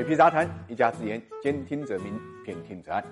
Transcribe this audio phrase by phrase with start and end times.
[0.00, 3.04] 水皮杂谈，一家之言，兼听则明，偏听则暗。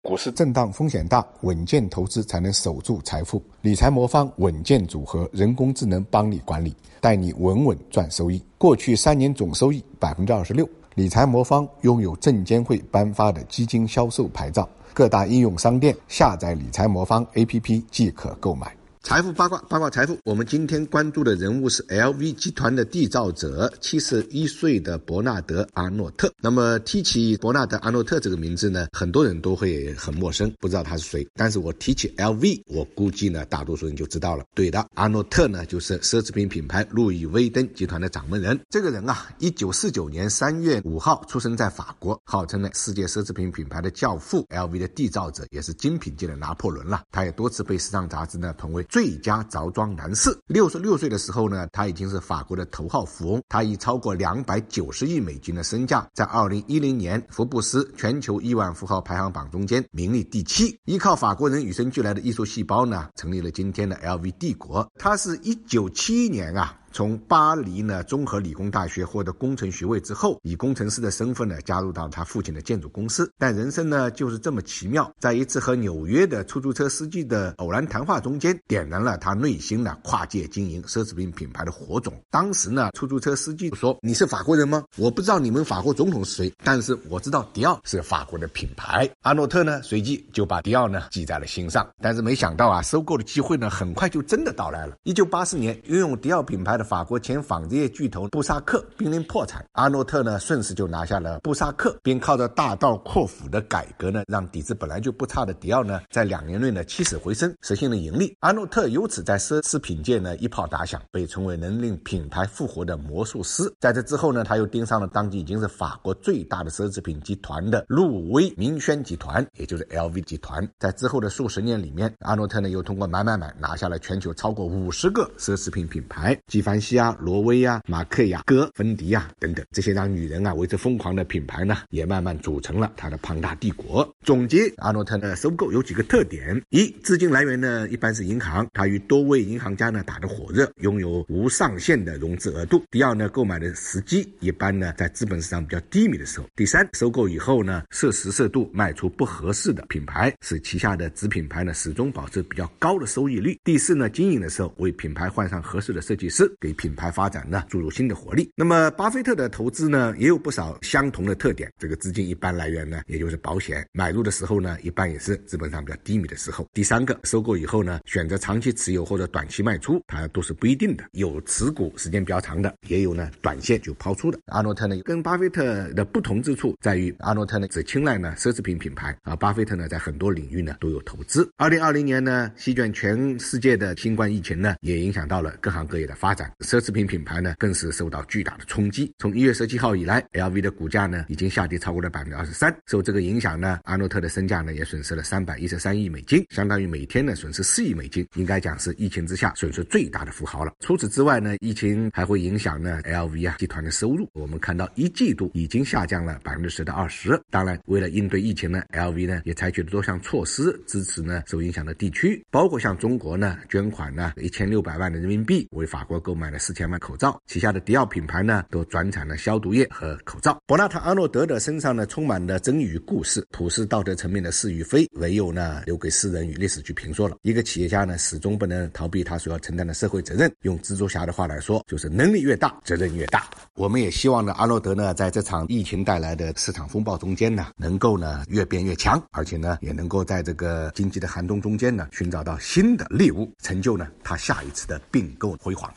[0.00, 3.42] 股市震荡风险大，稳健投资才能守住财富。
[3.60, 8.42] 理财魔方稳健组合，人工智能帮你管理，带你稳稳赚收益。
[8.56, 10.66] 过去三年总收益百分之二十六。
[10.94, 18.74] 理财魔方拥有证监会颁发的基金销售牌照，各大应用商店下载理财魔方 APP 即可购买。
[19.02, 20.18] 财富八卦，八卦财富。
[20.24, 26.30] 我们今天关注的人物是 LV 集团的缔造者，七十一岁的伯纳德·阿诺特。
[26.40, 31.26] 那么提起伯纳德·阿诺特这个名字呢，很多人都会很陌生，不知道他是谁。
[31.34, 34.44] 但是我提起 LV，我估计呢，大多数人就知道了。
[34.54, 38.60] 对的，阿诺特呢，就是奢侈品品牌路易威登集团的掌门人。
[38.68, 47.02] 这个人啊，一九四九年三月五号出生在法国，号称呢世界奢侈品品牌的教父，LV 的缔造者，也是精品界的拿破仑了。
[47.10, 48.86] 他也多次被时尚杂志呢评为。
[48.90, 50.36] 最佳着装男士。
[50.48, 53.42] 六十六岁的时候呢，他已经是法国的头号富翁。
[53.48, 60.76] 他以超过两百九十亿美金的身价，在二零一零年福布斯全球亿万富豪排行榜中间名列第七。
[60.84, 64.86] 依靠法国人与生俱来的艺术细胞呢，成立了今天的 LV 帝国。
[64.98, 66.76] 他是一九七一年啊。
[66.92, 73.30] 从巴黎呢综合理工大学获得工程学位之后，以工程师的身份呢加入到他父亲的建筑公司。
[73.38, 82.12] 但人生呢就是这么奇妙，在一次和纽约的出租车司机的偶然谈话中间，点燃了他内心的跨界经营奢侈品品牌的火种。
[82.30, 84.82] 当时呢，出租车司机说：“你是法国人吗？
[84.96, 91.88] 我不知道你们法国总统是谁，但是我知道迪奥是法国的品牌。”阿诺特呢随即就把迪奥呢记在了心上。
[92.00, 94.96] 但是没想到啊，收购的机会呢很快就真的到来了。
[95.04, 96.79] 一九八四年，拥有迪奥品牌。
[96.84, 108.36] 法国前纺织业巨头布萨克濒临破产，阿诺特呢顺势就拿下了布萨克，并靠着大刀阔斧的改革呢，让底子本来就不差的迪奥呢，在两年内呢起死回生，实现了盈利。
[108.40, 113.62] 阿诺特由此在奢侈品界呢一炮打响，被称为能令品牌复活的魔术师。
[113.78, 120.66] 在这之后呢，他又盯上了当今已经是法国最大的奢侈品集团的路威明轩集团，也就是 LV 集团。
[120.78, 134.08] 在之后的数十年里面，阿诺特呢又通过买买买拿下了全球超过五十个奢侈品品牌，纪梵希啊，罗威啊，马克雅戈、芬迪啊等等，这些让女人啊为之疯狂的品牌呢，也慢慢组成了它的庞大帝国。
[134.22, 158.50] 总结阿诺特的收购有几个特点：一、资金来源呢一般是银行，它与多位银行家呢打得火热，拥有无上限的融资额度；第二呢，购买的时机一般呢在资本市场比较低迷的时候；第三，收购以后呢适时适度卖出不合适的品牌，使旗下的子品牌呢始终保持比较高的收益率；第四呢，经营的时候为品牌换上合适的设计师，给品牌发展呢注入新的活力。
[158.54, 166.68] 那么巴菲特的投资呢也有不少相同的特点，这个资金一般来源呢也就是保险，买入的时候呢一般也是资本上比较低迷的时候。
[166.72, 174.38] 第三个，收购以后呢选择长期持有或者短期卖出，它都是不一定的，有持股时间比较长的，也有呢短线就抛出的。
[174.46, 181.48] 阿诺特呢跟巴菲特的不同之处在于，阿诺特呢只青睐呢奢侈品品牌，而巴菲特呢在很多领域呢都有投资。
[181.56, 189.12] 二零二零年呢席卷全世界的新冠疫情呢也影响到了各行各业的发展，奢侈品品牌呢更是受到巨大的冲击。
[189.18, 192.74] 从一月十七号以来，LV 的股价呢已经下跌超过了百分之二十三。
[192.86, 200.72] 受这个影响呢，阿诺特的身价呢也损失了三百一十三亿美金，相当于每天呢损失四亿美金，应该讲是疫情之下损失最大的富豪了。
[200.80, 204.28] 除此之外呢，疫情还会影响呢 LV 啊集团的收入。
[204.32, 207.40] 我们看到一季度已经下降了百分之十到二十。
[207.50, 217.38] 当然，为了应对疫情呢，LV 呢也采取了多项措施支持呢受影响的地区，包括向中国呢捐款呢一千六百万的人民币，为法国购买买了四千万口罩。
[217.46, 220.58] 旗下的迪奥品牌呢都转产了消毒液和口罩。
[220.66, 227.36] 伯纳特·阿诺德的身上呢充满了真与故事，普世道德层面的是与非，唯有呢留给世人与历史去评说了。
[227.42, 230.50] 一个企业家呢始终不能逃避他所要承担的社会责任。
[230.62, 233.44] 用蜘蛛侠的话来说，就是能力越大，责任越大。
[233.74, 245.92] 我们也希望呢阿诺德呢在这场疫情带来的市场风暴中间呢，能够呢越变越强，而且呢也能够在这个经济的寒冬中间呢寻找到新的猎物，成就呢他下一次的并购辉煌。